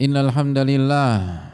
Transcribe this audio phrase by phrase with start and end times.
[0.00, 1.52] innal hamdalillah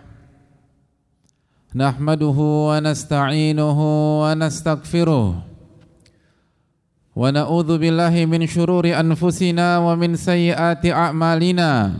[1.74, 11.98] nahmaduhu wa nasta'inuhu wa nastaghfiruh wa na'udzu billahi min shururi anfusina wa min sayyiati a'malina.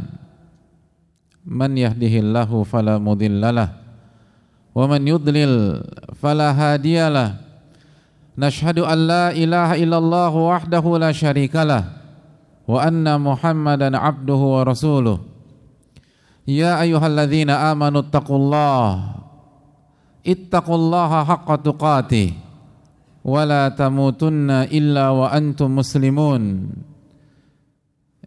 [1.47, 3.75] Man yahdihillahu fala mudhillalah
[4.71, 5.83] wa man yudlil
[6.15, 7.43] fala hadiyalah
[8.39, 12.03] nashhadu an la ilaha illallah wahdahu la syarikalah
[12.67, 15.36] wa anna muhammadan abduhu wa rasuluh.
[16.47, 19.19] Ya ayyuhalladzina amanu taqullah
[20.23, 22.39] ittaqullaha haqqa tuqatih.
[23.27, 26.71] Wa la tamutunna illa wa antum muslimun.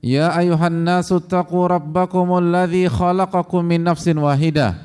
[0.04, 4.76] Ya ayuhan nasu taqu rabbakum alladhi khalaqakum min nafsin wahidah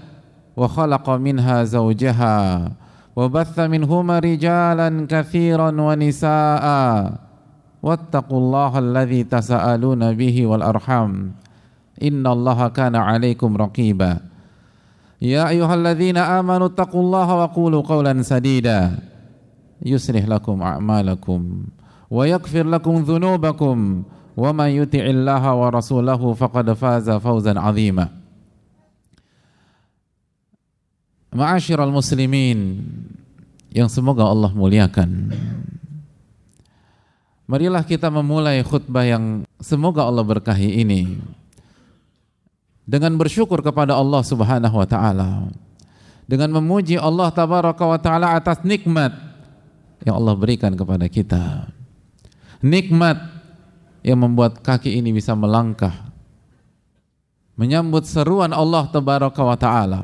[0.55, 2.71] wa khalaqa minha zawjaha
[3.15, 7.19] wa batha minhuma rijalan kathiran wa nisaa.
[7.83, 11.35] Alladhi tasaaluna bihi wal arham
[11.99, 14.23] innallaha kana 'alaikum raqiba.
[15.23, 18.99] Ya ayyuhalladzina amanu taqullaha wa qulu qawlan sadida.
[19.85, 21.69] Yuslih lakum a'malakum
[22.09, 28.11] wa yaghfir lakum dhunubakum wa may wa rasulahu faqad faza fawzan 'azima.
[31.35, 32.79] Ma'asyiral muslimin
[33.75, 35.35] yang semoga Allah muliakan.
[37.45, 41.19] Marilah kita memulai khutbah yang semoga Allah berkahi ini
[42.85, 45.49] dengan bersyukur kepada Allah Subhanahu wa taala.
[46.25, 49.13] Dengan memuji Allah tabaraka wa taala atas nikmat
[50.05, 51.69] yang Allah berikan kepada kita.
[52.65, 53.21] Nikmat
[54.01, 56.15] yang membuat kaki ini bisa melangkah
[57.55, 60.03] menyambut seruan Allah tabaraka wa taala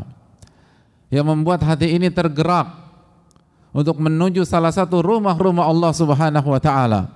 [1.10, 2.70] yang membuat hati ini tergerak
[3.74, 7.10] untuk menuju salah satu rumah-rumah Allah Subhanahu wa taala.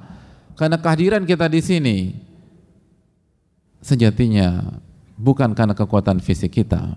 [0.55, 1.97] Karena kehadiran kita di sini
[3.83, 4.63] sejatinya
[5.19, 6.95] bukan karena kekuatan fisik kita.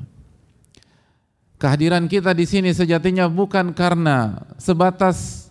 [1.58, 5.50] Kehadiran kita di sini sejatinya bukan karena sebatas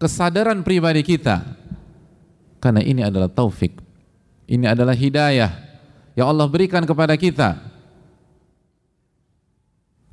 [0.00, 1.44] kesadaran pribadi kita.
[2.60, 3.76] Karena ini adalah taufik.
[4.48, 5.52] Ini adalah hidayah
[6.16, 7.70] yang Allah berikan kepada kita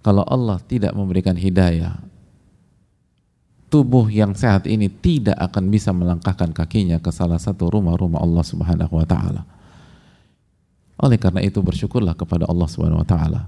[0.07, 2.00] kalau Allah tidak memberikan hidayah,
[3.67, 8.94] tubuh yang sehat ini tidak akan bisa melangkahkan kakinya ke salah satu rumah-rumah Allah Subhanahu
[8.95, 9.44] wa taala.
[10.97, 13.41] Oleh karena itu bersyukurlah kepada Allah Subhanahu wa taala.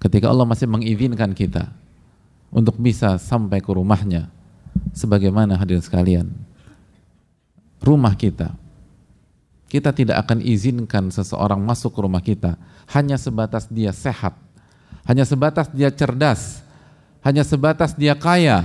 [0.00, 1.68] Ketika Allah masih mengizinkan kita
[2.54, 4.30] untuk bisa sampai ke rumahnya
[4.94, 6.26] sebagaimana hadirin sekalian.
[7.80, 8.54] Rumah kita
[9.70, 12.58] kita tidak akan izinkan seseorang masuk ke rumah kita
[12.90, 14.34] hanya sebatas dia sehat
[15.10, 16.62] hanya sebatas dia cerdas,
[17.26, 18.62] hanya sebatas dia kaya.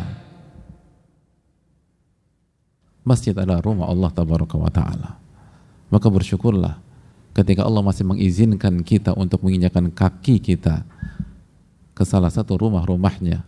[3.01, 5.17] Masjid adalah rumah Allah tabaraka wa taala.
[5.89, 6.77] Maka bersyukurlah
[7.35, 10.87] ketika Allah masih mengizinkan kita untuk menginjakan kaki kita
[11.91, 13.43] ke salah satu rumah-rumahnya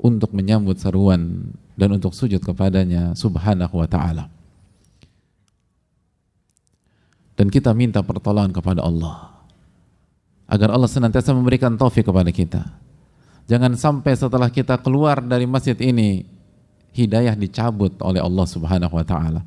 [0.00, 4.32] untuk menyambut seruan dan untuk sujud kepadanya subhanahu wa ta'ala
[7.34, 9.34] dan kita minta pertolongan kepada Allah
[10.46, 12.62] agar Allah senantiasa memberikan taufik kepada kita.
[13.44, 16.24] Jangan sampai setelah kita keluar dari masjid ini
[16.94, 19.42] hidayah dicabut oleh Allah Subhanahu wa taala.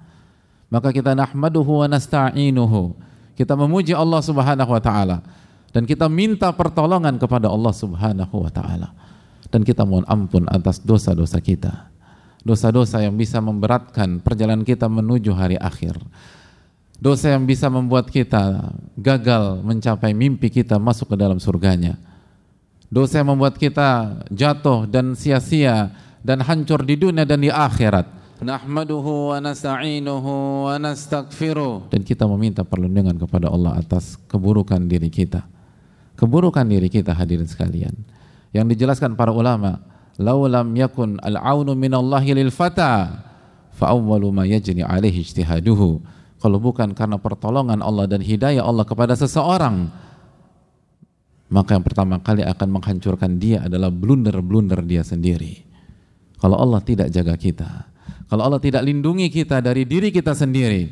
[0.67, 3.06] Maka kita nahmaduhu wa nasta'inuhu.
[3.37, 5.21] Kita memuji Allah Subhanahu wa taala
[5.69, 8.89] dan kita minta pertolongan kepada Allah Subhanahu wa taala.
[9.47, 11.87] Dan kita mohon ampun atas dosa-dosa kita.
[12.43, 15.95] Dosa-dosa yang bisa memberatkan perjalanan kita menuju hari akhir
[16.97, 21.93] dosa yang bisa membuat kita gagal mencapai mimpi kita masuk ke dalam surganya
[22.89, 25.93] dosa yang membuat kita jatuh dan sia-sia
[26.25, 28.09] dan hancur di dunia dan di akhirat
[28.41, 30.33] nahmaduhu wa nasta'inuhu
[30.69, 31.89] wa nastaghfiruh.
[31.89, 35.45] Dan kita meminta perlindungan kepada Allah atas keburukan diri kita.
[36.17, 37.93] Keburukan diri kita hadirin sekalian.
[38.53, 39.81] Yang dijelaskan para ulama
[40.17, 43.21] laulam yakun al-aunu minallahi lil fata
[43.73, 46.01] fa awwalu ma yajni alaihi ijtihaduhu.
[46.37, 49.89] Kalau bukan karena pertolongan Allah dan hidayah Allah kepada seseorang
[51.47, 55.63] maka yang pertama kali akan menghancurkan dia adalah blunder-blunder dia sendiri.
[56.37, 57.87] Kalau Allah tidak jaga kita
[58.27, 60.87] kalau Allah tidak lindungi kita dari diri kita sendiri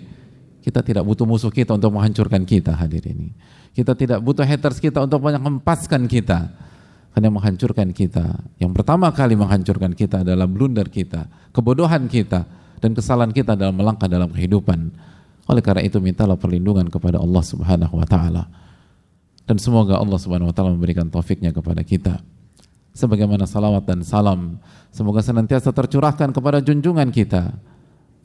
[0.65, 3.35] kita tidak butuh musuh kita untuk menghancurkan kita hadir ini
[3.75, 6.49] kita tidak butuh haters kita untuk banyak mempaskan kita
[7.15, 12.43] karena menghancurkan kita yang pertama kali menghancurkan kita adalah blunder kita kebodohan kita
[12.83, 14.91] dan kesalahan kita dalam melangkah dalam kehidupan
[15.45, 18.49] oleh karena itu mintalah perlindungan kepada Allah Subhanahu wa taala.
[19.45, 22.17] Dan semoga Allah Subhanahu wa taala memberikan taufiknya kepada kita.
[22.97, 24.57] Sebagaimana salawat dan salam
[24.95, 27.51] semoga senantiasa tercurahkan kepada junjungan kita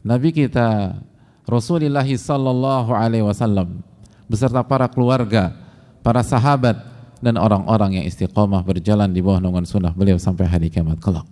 [0.07, 0.97] Nabi kita
[1.45, 3.83] Rasulullah sallallahu alaihi wasallam
[4.31, 5.53] beserta para keluarga,
[6.01, 6.79] para sahabat
[7.19, 11.27] dan orang-orang yang istiqomah berjalan di bawah naungan sunnah beliau sampai hari kiamat kelak.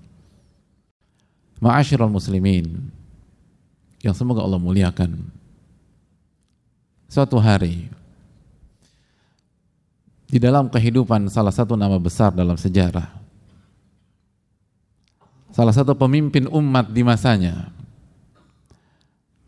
[1.62, 2.91] Ma'asyiral muslimin
[4.02, 5.17] yang semoga Allah muliakan.
[7.08, 7.88] Suatu hari
[10.29, 13.08] di dalam kehidupan salah satu nama besar dalam sejarah
[15.58, 17.75] salah satu pemimpin umat di masanya.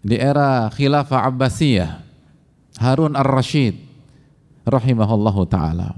[0.03, 2.03] Di era khilafah Abbasiyah
[2.83, 3.79] Harun ar-Rashid
[4.67, 5.95] rahimahullahu taala.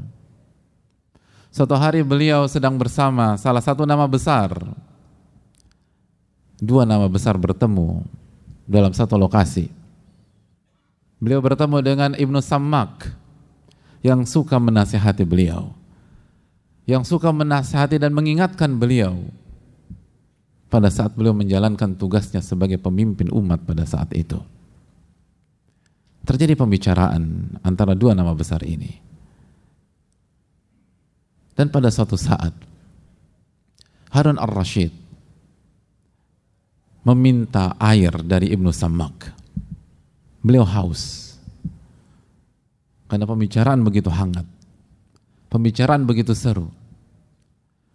[1.48, 4.52] Suatu hari beliau sedang bersama salah satu nama besar.
[6.60, 8.04] Dua nama besar bertemu
[8.68, 9.72] dalam satu lokasi.
[11.24, 13.16] Beliau bertemu dengan Ibnu Sammak
[14.04, 15.72] yang suka menasihati beliau,
[16.84, 19.16] yang suka menasihati dan mengingatkan beliau
[20.72, 24.40] pada saat beliau menjalankan tugasnya sebagai pemimpin umat pada saat itu.
[26.24, 28.88] Terjadi pembicaraan antara dua nama besar ini.
[31.52, 32.56] Dan pada suatu saat,
[34.16, 34.88] Harun al-Rashid
[37.04, 39.28] meminta air dari Ibnu Samak.
[40.40, 41.36] Beliau haus
[43.12, 44.48] karena pembicaraan begitu hangat.
[45.52, 46.72] Pembicaraan begitu seru.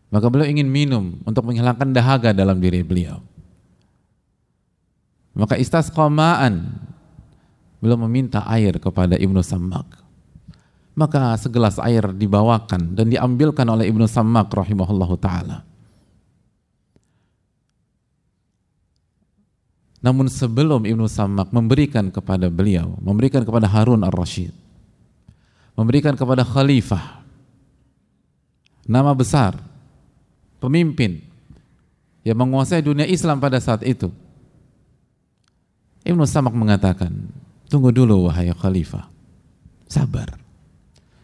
[0.07, 3.19] Maka beliau ingin minum untuk menghilangkan dahaga dalam diri beliau.
[5.35, 6.63] Maka istasqamaan
[7.83, 9.85] beliau meminta air kepada Ibnu Sammak.
[10.97, 15.61] Maka segelas air dibawakan dan diambilkan oleh Ibnu Sammak rahimahullahu taala.
[20.01, 24.55] Namun sebelum Ibnu Sammak memberikan kepada beliau, memberikan kepada Harun ar-Rashid,
[25.77, 27.21] memberikan kepada khalifah
[28.89, 29.53] nama besar
[30.57, 31.21] pemimpin
[32.25, 34.11] yang menguasai dunia Islam pada saat itu.
[36.03, 37.11] Ibnu Samak mengatakan
[37.67, 39.07] tunggu dulu wahai khalifah.
[39.87, 40.35] Sabar.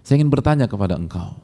[0.03, 1.35] Saya ingin bertanya kepada engkau.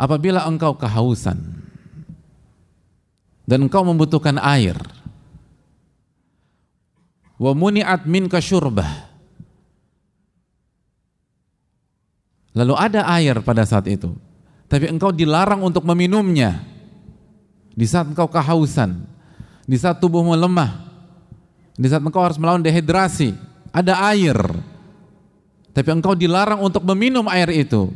[0.00, 1.36] Apabila engkau kehausan
[3.44, 4.80] dan engkau membutuhkan air
[7.36, 9.10] wa muni'at minka syurbah
[12.50, 14.10] Lalu ada air pada saat itu.
[14.70, 16.62] Tapi engkau dilarang untuk meminumnya.
[17.74, 19.02] Di saat engkau kehausan.
[19.66, 20.86] Di saat tubuhmu lemah.
[21.74, 23.34] Di saat engkau harus melawan dehidrasi.
[23.74, 24.38] Ada air.
[25.74, 27.90] Tapi engkau dilarang untuk meminum air itu.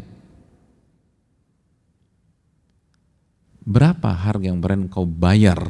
[3.63, 5.63] Berapa harga yang berani engkau bayar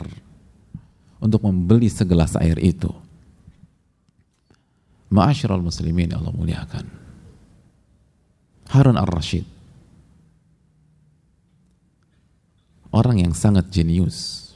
[1.20, 2.90] untuk membeli segelas air itu?
[5.12, 6.84] Ma'asyiral muslimin Allah muliakan.
[8.72, 9.53] Harun al-Rashid
[12.94, 14.46] orang yang sangat jenius.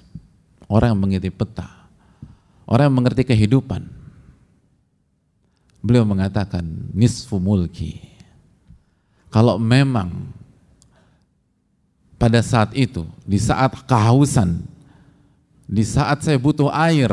[0.71, 1.67] Orang yang mengerti peta.
[2.71, 3.83] Orang yang mengerti kehidupan.
[5.83, 6.63] Beliau mengatakan
[6.95, 7.99] nisfu mulki.
[9.35, 10.31] Kalau memang
[12.15, 14.63] pada saat itu di saat kehausan
[15.69, 17.13] di saat saya butuh air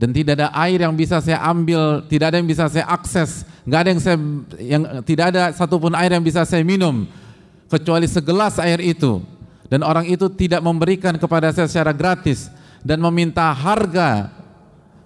[0.00, 3.80] dan tidak ada air yang bisa saya ambil, tidak ada yang bisa saya akses, nggak
[3.84, 4.16] ada yang saya
[4.56, 7.04] yang tidak ada satupun air yang bisa saya minum
[7.68, 9.20] kecuali segelas air itu
[9.70, 12.50] dan orang itu tidak memberikan kepada saya secara gratis
[12.82, 14.34] dan meminta harga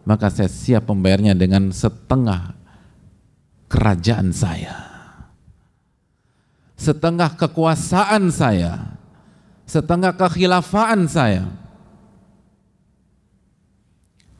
[0.08, 2.56] maka saya siap membayarnya dengan setengah
[3.68, 4.74] kerajaan saya
[6.80, 8.96] setengah kekuasaan saya
[9.68, 11.64] setengah kekhilafaan saya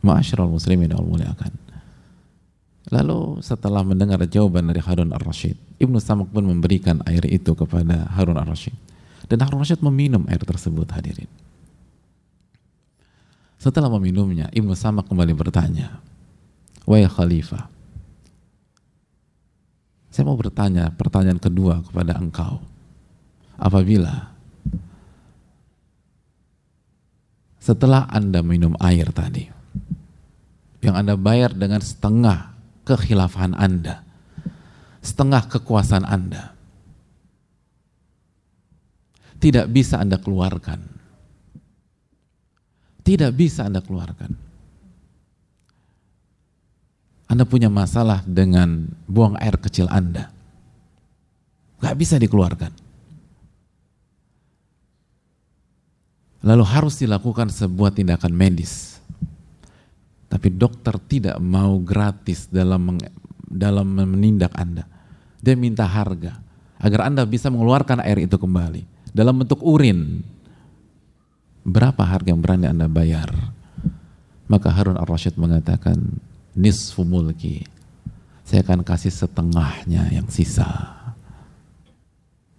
[0.04, 1.48] Ma'asyiral muslimin muliakan.
[2.92, 8.36] Lalu setelah mendengar jawaban dari Harun ar-Rashid, Ibnu Samak pun memberikan air itu kepada Harun
[8.36, 8.76] ar-Rashid.
[9.24, 11.30] Dan Harun ar-Rashid meminum air tersebut hadirin.
[13.56, 16.00] Setelah meminumnya, Ibnu Samak kembali bertanya,
[16.84, 17.72] Wahai Khalifah,
[20.14, 22.62] saya mau bertanya pertanyaan kedua kepada engkau.
[23.58, 24.30] Apabila
[27.58, 29.50] setelah Anda minum air tadi,
[30.86, 32.54] yang Anda bayar dengan setengah
[32.86, 34.06] kekhilafahan Anda,
[35.02, 36.53] setengah kekuasaan Anda.
[39.44, 40.80] Tidak bisa Anda keluarkan.
[43.04, 44.32] Tidak bisa Anda keluarkan.
[47.28, 50.32] Anda punya masalah dengan buang air kecil Anda.
[51.84, 52.72] Gak bisa dikeluarkan.
[56.40, 58.96] Lalu harus dilakukan sebuah tindakan medis
[60.32, 62.96] tapi dokter tidak mau gratis dalam
[63.44, 64.88] dalam menindak Anda.
[65.44, 66.40] Dia minta harga
[66.80, 70.26] agar Anda bisa mengeluarkan air itu kembali dalam bentuk urin.
[71.64, 73.30] Berapa harga yang berani Anda bayar?
[74.50, 76.20] Maka Harun ar-Rasyid mengatakan
[76.52, 77.64] nisfu mulki.
[78.44, 80.68] saya akan kasih setengahnya yang sisa.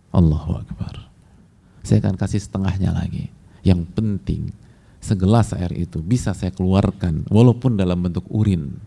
[0.10, 1.14] Allahu Akbar.
[1.86, 3.30] Saya akan kasih setengahnya lagi.
[3.62, 4.50] Yang penting,
[4.98, 8.82] segelas air itu bisa saya keluarkan walaupun dalam bentuk urin.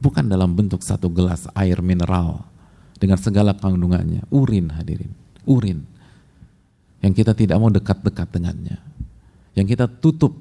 [0.00, 2.48] Bukan dalam bentuk satu gelas air mineral
[2.96, 4.24] dengan segala kandungannya.
[4.32, 5.12] Urin hadirin,
[5.44, 5.97] urin.
[6.98, 8.78] Yang kita tidak mau dekat-dekat dengannya.
[9.54, 10.34] Yang kita tutup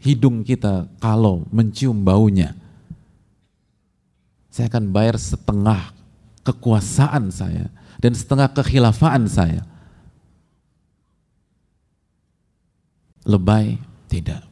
[0.00, 2.56] hidung kita kalau mencium baunya
[4.50, 5.94] saya akan bayar setengah
[6.42, 7.70] kekuasaan saya
[8.02, 9.62] dan setengah kekhilafaan saya.
[13.22, 13.78] Lebay?
[14.10, 14.42] Tidak.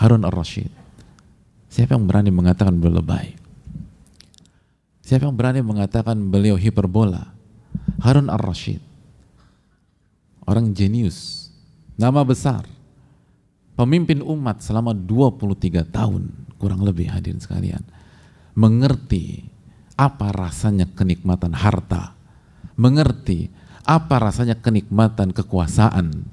[0.00, 0.72] Harun al-Rashid.
[1.68, 3.36] Siapa yang berani mengatakan beliau lebay?
[5.04, 7.28] Siapa yang berani mengatakan beliau hiperbola?
[8.00, 8.80] Harun al-Rashid.
[10.46, 11.50] Orang jenius.
[11.98, 12.64] Nama besar.
[13.76, 16.32] Pemimpin umat selama 23 tahun.
[16.56, 17.84] Kurang lebih hadirin sekalian
[18.56, 19.44] mengerti
[19.94, 22.16] apa rasanya kenikmatan harta,
[22.74, 23.52] mengerti
[23.84, 26.26] apa rasanya kenikmatan kekuasaan.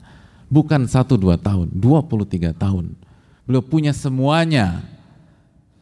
[0.47, 2.95] Bukan satu dua tahun, dua puluh tiga tahun.
[3.43, 4.81] Beliau punya semuanya.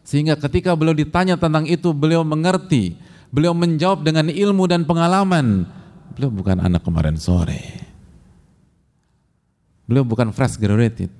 [0.02, 2.98] Sehingga ketika beliau ditanya tentang itu, beliau mengerti.
[3.32, 5.70] Beliau menjawab dengan ilmu dan pengalaman.
[6.18, 7.91] Beliau bukan anak kemarin sore.
[9.92, 11.12] Beliau bukan fresh graduated.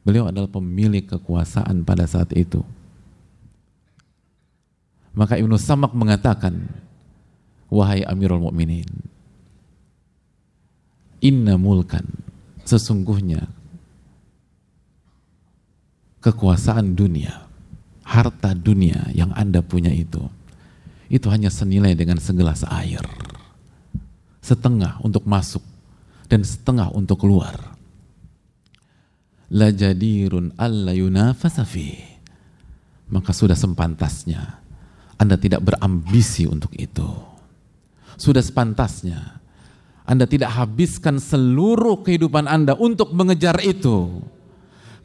[0.00, 2.64] Beliau adalah pemilik kekuasaan pada saat itu.
[5.12, 6.72] Maka Ibnu Samak mengatakan,
[7.68, 8.88] wahai Amirul Mukminin,
[11.20, 12.08] inna mulkan
[12.64, 13.44] sesungguhnya
[16.24, 17.44] kekuasaan dunia,
[18.08, 20.32] harta dunia yang Anda punya itu,
[21.12, 23.04] itu hanya senilai dengan segelas air.
[24.40, 25.60] Setengah untuk masuk
[26.32, 27.76] dan setengah untuk keluar.
[29.52, 32.08] La jadirun alla yunafasafi.
[33.12, 34.62] Maka sudah sempantasnya
[35.22, 37.06] anda tidak berambisi untuk itu.
[38.18, 39.38] Sudah sepantasnya
[40.02, 44.18] Anda tidak habiskan seluruh kehidupan Anda untuk mengejar itu.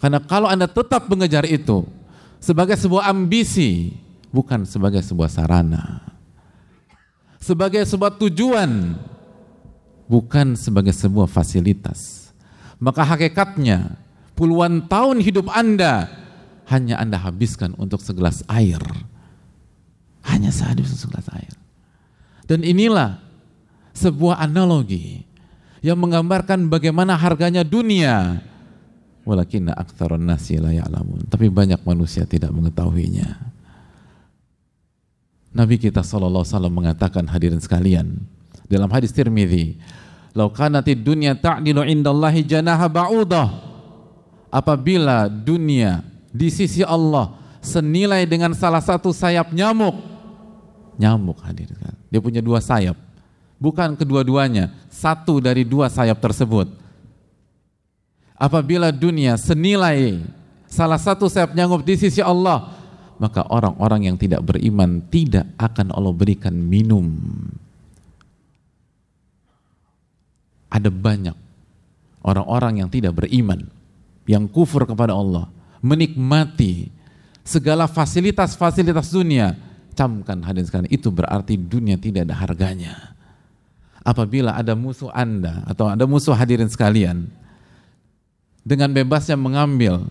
[0.02, 1.86] Karena kalau Anda tetap mengejar itu
[2.42, 3.94] sebagai sebuah ambisi,
[4.34, 6.02] bukan sebagai sebuah sarana.
[7.38, 8.98] Sebagai sebuah tujuan,
[10.08, 12.32] bukan sebagai sebuah fasilitas.
[12.80, 14.00] Maka hakikatnya
[14.34, 16.10] puluhan tahun hidup Anda
[16.68, 18.80] hanya Anda habiskan untuk segelas air
[20.28, 21.56] hanya sehabis segelas air.
[22.48, 23.20] Dan inilah
[23.96, 25.24] sebuah analogi
[25.84, 28.44] yang menggambarkan bagaimana harganya dunia.
[29.28, 31.28] Walakinna aktsarun nasi la ya'lamun.
[31.28, 33.56] Tapi banyak manusia tidak mengetahuinya.
[35.52, 38.24] Nabi kita wasallam mengatakan hadirin sekalian
[38.68, 39.80] dalam hadis Tirmizi,
[40.36, 43.48] "Lau kanatid dunya ta'dilu indallahi janaha ba'udah."
[44.48, 50.18] Apabila dunia di sisi Allah senilai dengan salah satu sayap nyamuk,
[50.98, 51.94] Nyamuk hadir kan.
[52.10, 52.98] Dia punya dua sayap.
[53.62, 56.70] Bukan kedua-duanya, satu dari dua sayap tersebut.
[58.38, 60.22] Apabila dunia senilai
[60.70, 62.70] salah satu sayap nyamuk di sisi Allah,
[63.18, 67.18] maka orang-orang yang tidak beriman tidak akan Allah berikan minum.
[70.68, 71.38] Ada banyak
[72.28, 73.72] orang-orang yang tidak beriman,
[74.28, 75.48] yang kufur kepada Allah,
[75.80, 76.92] menikmati
[77.48, 79.56] segala fasilitas-fasilitas dunia,
[79.96, 83.16] camkan hadirin sekalian, itu berarti dunia tidak ada harganya.
[84.04, 87.32] Apabila ada musuh Anda atau ada musuh hadirin sekalian,
[88.68, 90.04] dengan bebasnya mengambil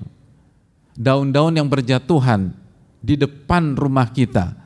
[0.97, 2.57] daun-daun yang berjatuhan
[3.05, 4.57] di depan rumah kita,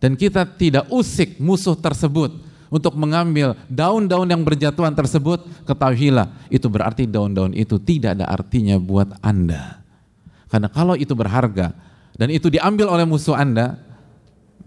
[0.00, 7.08] dan kita tidak usik musuh tersebut untuk mengambil daun-daun yang berjatuhan tersebut, ketahuilah itu berarti
[7.08, 9.80] daun-daun itu tidak ada artinya buat Anda.
[10.52, 11.72] Karena kalau itu berharga
[12.16, 13.80] dan itu diambil oleh musuh Anda,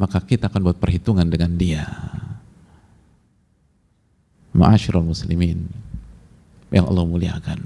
[0.01, 1.86] maka kita akan buat perhitungan dengan dia.
[4.51, 5.70] Ma'asyiral muslimin
[6.74, 7.60] yang Allah muliakan.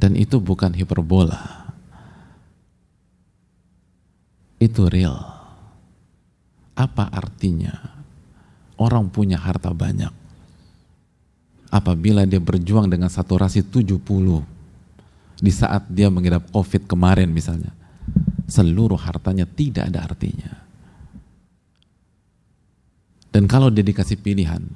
[0.00, 1.68] Dan itu bukan hiperbola.
[4.56, 5.39] Itu real.
[6.80, 7.76] Apa artinya
[8.80, 10.12] orang punya harta banyak
[11.68, 14.00] apabila dia berjuang dengan saturasi 70
[15.44, 17.76] di saat dia mengidap covid kemarin misalnya
[18.50, 20.52] seluruh hartanya tidak ada artinya.
[23.30, 24.66] Dan kalau dia dikasih pilihan,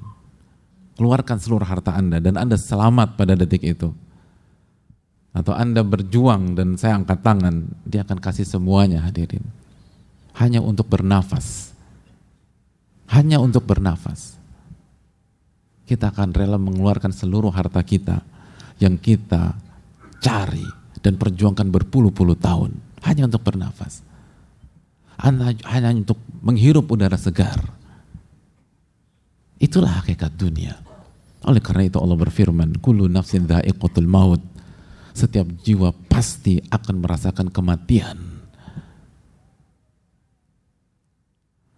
[0.95, 3.91] keluarkan seluruh harta Anda dan Anda selamat pada detik itu.
[5.35, 9.43] Atau Anda berjuang dan saya angkat tangan, dia akan kasih semuanya hadirin.
[10.39, 11.74] Hanya untuk bernafas.
[13.15, 14.35] Hanya untuk bernafas.
[15.87, 18.19] Kita akan rela mengeluarkan seluruh harta kita
[18.83, 19.55] yang kita
[20.19, 20.65] cari
[20.99, 22.75] dan perjuangkan berpuluh-puluh tahun
[23.07, 24.03] hanya untuk bernafas.
[25.15, 27.55] hanya untuk menghirup udara segar.
[29.55, 30.75] Itulah hakikat dunia.
[31.47, 34.43] Oleh karena itu Allah berfirman, "Kullu nafsin dha'iqatul maut."
[35.15, 38.34] Setiap jiwa pasti akan merasakan kematian.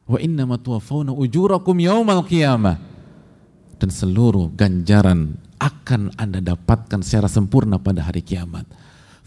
[0.07, 2.79] Wa innama tuwaffawna ujurakum yaumal qiyamah.
[3.77, 8.65] Dan seluruh ganjaran akan Anda dapatkan secara sempurna pada hari kiamat.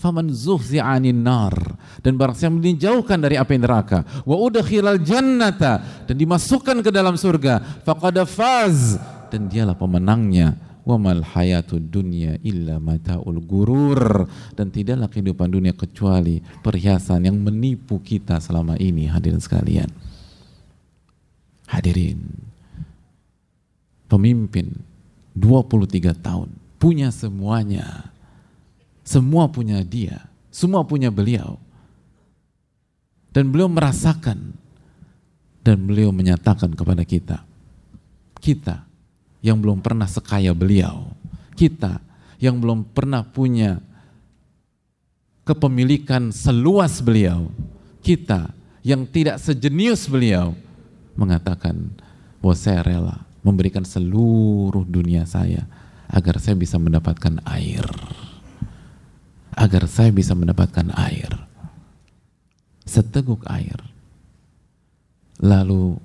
[0.01, 1.55] Faman zuhzi'anin nar.
[2.01, 7.85] Dan barang siapa dijauhkan dari api neraka wa udkhilal jannata dan dimasukkan ke dalam surga
[7.85, 8.97] faqad faz.
[9.29, 14.25] Dan dialah pemenangnya wa mal hayatud dunya illa mataul gurur.
[14.57, 20.10] Dan tidaklah kehidupan dunia kecuali perhiasan yang menipu kita selama ini hadirin sekalian
[21.71, 22.19] hadirin
[24.11, 24.83] pemimpin
[25.39, 26.51] 23 tahun
[26.83, 28.11] punya semuanya
[29.11, 31.59] semua punya dia, semua punya beliau.
[33.31, 34.55] Dan beliau merasakan
[35.67, 37.43] dan beliau menyatakan kepada kita,
[38.43, 38.87] kita
[39.43, 41.11] yang belum pernah sekaya beliau,
[41.55, 42.03] kita
[42.43, 43.79] yang belum pernah punya
[45.47, 47.51] kepemilikan seluas beliau,
[48.03, 48.51] kita
[48.87, 50.55] yang tidak sejenius beliau
[51.15, 51.95] mengatakan
[52.43, 55.65] bahwa saya rela memberikan seluruh dunia saya
[56.11, 57.87] agar saya bisa mendapatkan air
[59.61, 61.29] agar saya bisa mendapatkan air.
[62.89, 63.77] Seteguk air.
[65.37, 66.01] Lalu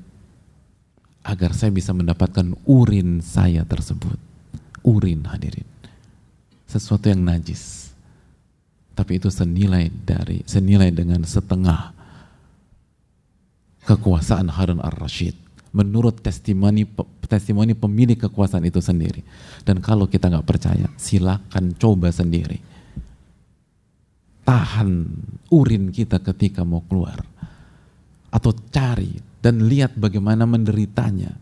[1.24, 4.20] agar saya bisa mendapatkan urin saya tersebut.
[4.84, 5.64] Urin hadirin.
[6.68, 7.96] Sesuatu yang najis.
[8.92, 11.95] Tapi itu senilai dari senilai dengan setengah
[13.86, 15.38] kekuasaan Harun ar-Rashid
[15.76, 16.88] menurut testimoni
[17.28, 19.22] testimoni pemilik kekuasaan itu sendiri.
[19.68, 22.58] Dan kalau kita nggak percaya, silakan coba sendiri.
[24.46, 24.90] Tahan
[25.52, 27.20] urin kita ketika mau keluar.
[28.32, 31.36] Atau cari dan lihat bagaimana menderitanya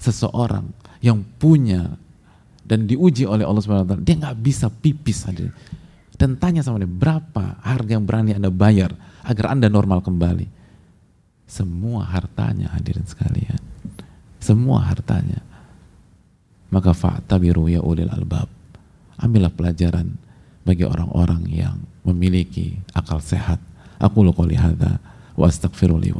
[0.00, 0.68] seseorang
[1.00, 1.96] yang punya
[2.66, 5.54] dan diuji oleh Allah Subhanahu wa dia nggak bisa pipis hadir
[6.18, 10.55] dan tanya sama dia berapa harga yang berani anda bayar agar anda normal kembali
[11.46, 13.62] semua hartanya hadirin sekalian
[14.42, 15.42] semua hartanya
[16.68, 18.50] maka fa'tabiru ya ulil albab
[19.16, 20.18] ambillah pelajaran
[20.66, 23.62] bagi orang-orang yang memiliki akal sehat.
[24.02, 24.98] Aku qouli hadza
[25.38, 26.10] wa astaghfiru li.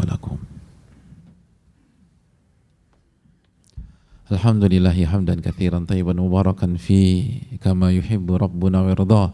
[4.27, 7.31] Alhamdulillahi hamdan katsiran tayyiban mubarakan fi
[7.63, 9.29] kama yuhibbu rabbuna wa yardah.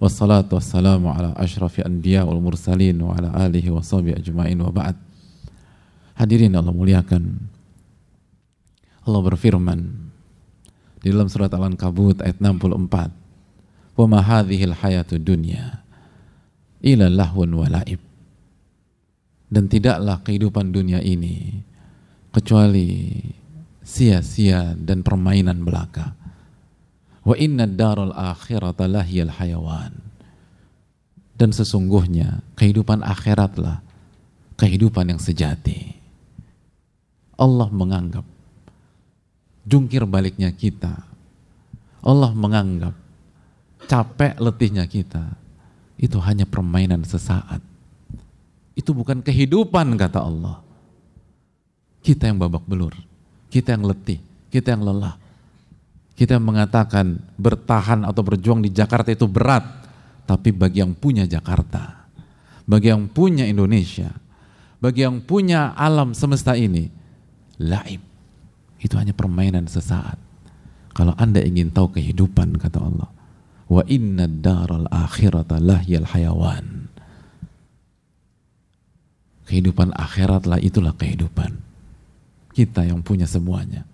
[0.00, 4.96] Wassalatu wassalamu ala asyrafil anbiya wal mursalin wa ala alihi wa sahbihi ajma'in wa ba'd.
[6.20, 7.48] Hadirin Allah muliakan.
[9.08, 9.80] Allah berfirman
[11.00, 13.96] di dalam surat Al-Ankabut ayat 64.
[13.96, 15.80] Wa ma hadhil hayatud dunya
[16.84, 18.04] ila lahun walaib.
[19.48, 21.64] Dan tidaklah kehidupan dunia ini
[22.36, 23.16] kecuali
[23.80, 26.12] sia-sia dan permainan belaka.
[27.24, 29.96] Wa inna darul akhirata lahiyal hayawan.
[31.32, 33.80] Dan sesungguhnya kehidupan akhiratlah
[34.60, 35.99] kehidupan yang sejati.
[37.40, 38.22] Allah menganggap
[39.64, 41.08] jungkir baliknya kita.
[42.04, 42.92] Allah menganggap
[43.88, 45.24] capek letihnya kita
[45.96, 47.64] itu hanya permainan sesaat.
[48.76, 50.60] Itu bukan kehidupan kata Allah.
[52.00, 52.96] Kita yang babak belur,
[53.52, 55.20] kita yang letih, kita yang lelah.
[56.16, 59.64] Kita yang mengatakan bertahan atau berjuang di Jakarta itu berat,
[60.24, 62.08] tapi bagi yang punya Jakarta,
[62.64, 64.12] bagi yang punya Indonesia,
[64.80, 66.99] bagi yang punya alam semesta ini,
[67.60, 68.00] laib.
[68.80, 70.16] Itu hanya permainan sesaat.
[70.96, 73.12] Kalau Anda ingin tahu kehidupan, kata Allah,
[73.68, 76.88] wa inna daral akhirata lahyal hayawan.
[79.46, 81.58] Kehidupan akhiratlah itulah kehidupan.
[82.50, 83.86] Kita yang punya semuanya.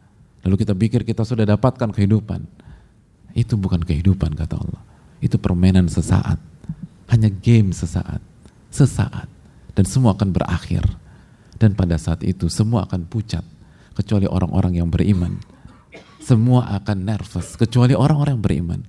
[0.45, 2.45] Lalu kita pikir kita sudah dapatkan kehidupan.
[3.37, 4.83] Itu bukan kehidupan kata Allah.
[5.21, 6.41] Itu permainan sesaat.
[7.09, 8.21] Hanya game sesaat.
[8.69, 9.29] Sesaat.
[9.73, 10.85] Dan semua akan berakhir.
[11.57, 13.45] Dan pada saat itu semua akan pucat
[13.97, 15.41] kecuali orang-orang yang beriman
[16.21, 18.81] semua akan nervous kecuali orang-orang yang beriman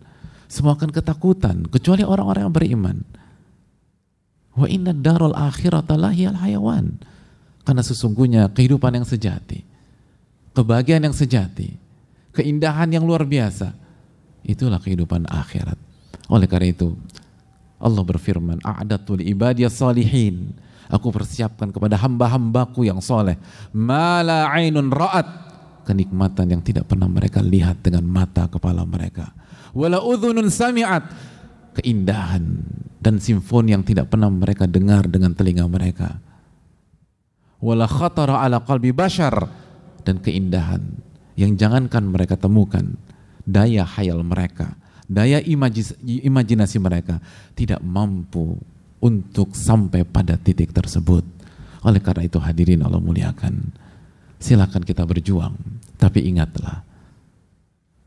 [0.48, 2.98] semua akan ketakutan kecuali orang-orang yang beriman.
[4.56, 6.98] Wa inna darul akhirata hayawan.
[7.68, 9.60] Karena sesungguhnya kehidupan yang sejati,
[10.56, 11.76] kebahagiaan yang sejati,
[12.32, 13.76] keindahan yang luar biasa,
[14.48, 15.76] itulah kehidupan akhirat.
[16.32, 16.96] Oleh karena itu,
[17.76, 20.56] Allah berfirman, "A'datul ibadiyas salihin."
[20.88, 23.36] Aku persiapkan kepada hamba-hambaku yang soleh.
[23.76, 25.28] Mala ainun ra'at.
[25.84, 29.32] Kenikmatan yang tidak pernah mereka lihat dengan mata kepala mereka.
[29.72, 31.04] Wala udhunun sami'at.
[31.80, 32.44] Keindahan
[32.98, 36.20] dan simfoni yang tidak pernah mereka dengar dengan telinga mereka.
[37.64, 39.36] Wala khatara ala qalbi bashar.
[40.04, 40.82] Dan keindahan
[41.36, 42.96] yang jangankan mereka temukan.
[43.44, 44.76] Daya hayal mereka.
[45.08, 47.20] Daya imajinasi mereka.
[47.56, 48.60] Tidak mampu
[49.02, 51.24] untuk sampai pada titik tersebut.
[51.86, 53.74] Oleh karena itu hadirin Allah muliakan.
[54.38, 55.56] Silakan kita berjuang.
[55.98, 56.86] Tapi ingatlah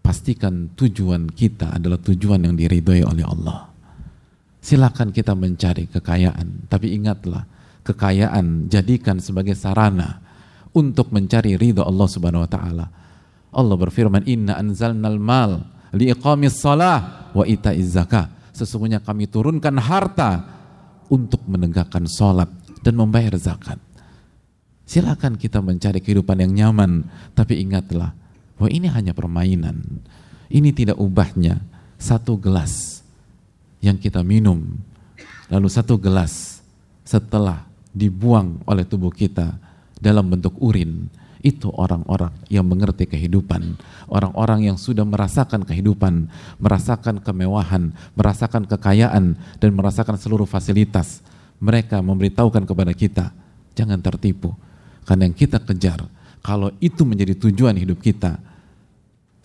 [0.03, 3.70] pastikan tujuan kita adalah tujuan yang diridhoi oleh Allah.
[4.61, 6.66] Silakan kita mencari kekayaan.
[6.68, 7.46] Tapi ingatlah
[7.87, 10.20] kekayaan jadikan sebagai sarana
[10.76, 12.87] untuk mencari ridho Allah Subhanahu wa taala.
[13.50, 20.59] Allah berfirman, "Inna anzalnal mal liiqamis salah wa itaiz zakah." Sesungguhnya kami turunkan harta
[21.10, 22.48] untuk menegakkan salat
[22.86, 23.76] dan membayar zakat.
[24.86, 28.14] Silakan kita mencari kehidupan yang nyaman, tapi ingatlah
[28.58, 30.02] bahwa ini hanya permainan.
[30.50, 31.62] Ini tidak ubahnya
[31.98, 33.04] satu gelas
[33.78, 34.78] yang kita minum,
[35.46, 36.58] lalu satu gelas
[37.06, 39.58] setelah dibuang oleh tubuh kita
[39.98, 41.10] dalam bentuk urin
[41.40, 43.81] itu orang-orang yang mengerti kehidupan,
[44.12, 46.29] orang-orang yang sudah merasakan kehidupan,
[46.61, 51.24] merasakan kemewahan, merasakan kekayaan, dan merasakan seluruh fasilitas.
[51.61, 53.33] Mereka memberitahukan kepada kita,
[53.76, 54.57] jangan tertipu,
[55.05, 56.00] karena yang kita kejar,
[56.40, 58.40] kalau itu menjadi tujuan hidup kita,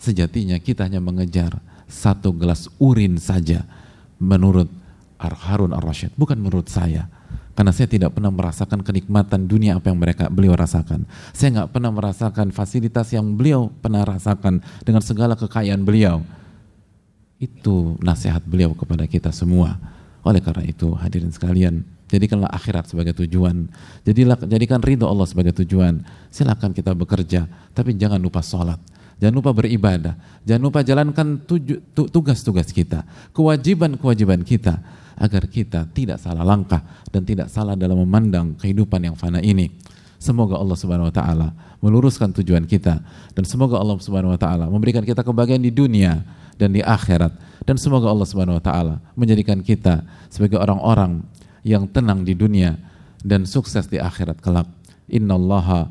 [0.00, 3.64] sejatinya kita hanya mengejar satu gelas urin saja,
[4.16, 4.68] menurut
[5.20, 7.08] Harun ar-Rasyid, bukan menurut saya
[7.56, 11.08] karena saya tidak pernah merasakan kenikmatan dunia apa yang mereka beliau rasakan.
[11.32, 16.20] Saya nggak pernah merasakan fasilitas yang beliau pernah rasakan dengan segala kekayaan beliau.
[17.40, 19.80] Itu nasihat beliau kepada kita semua.
[20.20, 21.80] Oleh karena itu hadirin sekalian,
[22.12, 23.72] jadikanlah akhirat sebagai tujuan.
[24.04, 26.04] Jadilah jadikan ridho Allah sebagai tujuan.
[26.28, 28.76] Silakan kita bekerja, tapi jangan lupa sholat.
[29.16, 30.14] Jangan lupa beribadah.
[30.44, 31.40] Jangan lupa jalankan
[32.12, 33.02] tugas-tugas kita,
[33.32, 34.78] kewajiban-kewajiban kita
[35.16, 39.72] agar kita tidak salah langkah dan tidak salah dalam memandang kehidupan yang fana ini.
[40.20, 41.48] Semoga Allah Subhanahu wa taala
[41.80, 43.00] meluruskan tujuan kita
[43.36, 46.24] dan semoga Allah Subhanahu wa taala memberikan kita kebahagiaan di dunia
[46.56, 47.36] dan di akhirat
[47.68, 51.20] dan semoga Allah Subhanahu wa taala menjadikan kita sebagai orang-orang
[51.64, 52.80] yang tenang di dunia
[53.20, 54.68] dan sukses di akhirat kelak.
[55.06, 55.90] Innallaha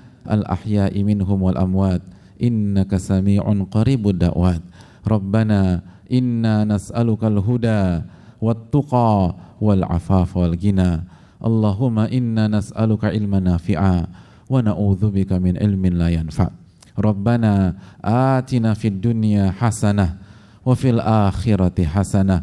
[0.31, 2.01] الأحياء منهم والأموات.
[2.43, 4.61] إنك سميع قريب الدعوات.
[5.07, 5.81] ربنا
[6.11, 8.01] إنا نسألك الهدى
[8.41, 10.91] والتقى والعفاف والغنى.
[11.45, 14.07] اللهم إنا نسألك علما نافعا
[14.49, 16.49] ونعوذ بك من علم لا ينفع.
[16.99, 20.17] ربنا آتنا في الدنيا حسنة
[20.65, 22.37] وفي الآخرة حسنة.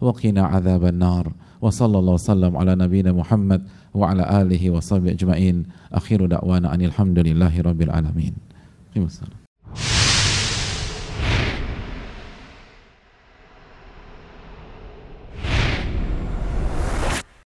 [0.00, 1.32] وقنا عذاب النار.
[1.64, 3.62] وصلى الله وسلم على نبينا محمد
[3.94, 8.34] وعلى آله وصحبه أجمعين أخير دعوانا أن الحمد لله رب العالمين.